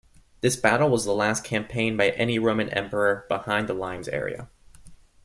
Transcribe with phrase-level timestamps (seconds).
[0.39, 4.49] This battle was the last campaign by any Roman Emperor behind the Limes area.